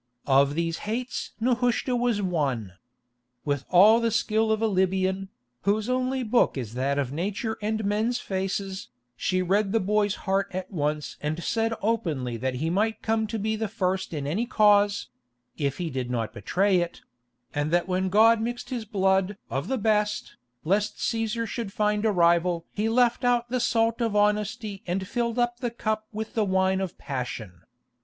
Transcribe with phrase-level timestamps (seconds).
[0.25, 2.73] Of these hates Nehushta was one.
[3.45, 5.29] With all the skill of a Libyan,
[5.61, 10.47] whose only book is that of Nature and men's faces, she read the boy's heart
[10.55, 14.47] at once and said openly that he might come to be the first in any
[14.47, 20.35] cause—if he did not betray it—and that when God mixed his blood of the best,
[20.63, 25.37] lest Cæsar should find a rival He left out the salt of honesty and filled
[25.37, 27.61] up the cup with the wine of passion.